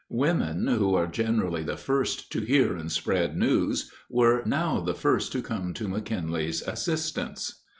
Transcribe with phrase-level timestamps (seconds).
[0.09, 5.31] Women, who are generally the first to hear and spread news, were now the first
[5.33, 7.61] to come to McKinley's assistance.